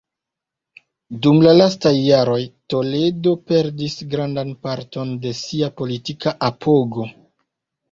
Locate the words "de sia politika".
5.29-6.37